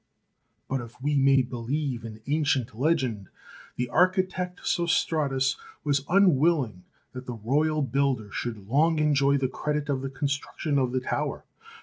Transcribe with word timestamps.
But 0.67 0.81
if 0.81 0.99
we 0.99 1.13
may 1.15 1.43
believe 1.43 2.03
an 2.03 2.21
ancient 2.25 2.73
legend, 2.73 3.29
the 3.75 3.87
architect 3.89 4.61
Sostratus 4.61 5.57
was 5.83 6.05
unwilling 6.09 6.85
that 7.13 7.27
the 7.27 7.33
royal 7.35 7.83
builder 7.83 8.31
should 8.31 8.67
long 8.67 8.97
enjoy 8.97 9.37
the 9.37 9.47
credit 9.47 9.89
of 9.89 10.01
the 10.01 10.09
con 10.09 10.27
struction 10.27 10.79
of 10.79 10.91
the 10.91 11.01
tower. 11.01 11.45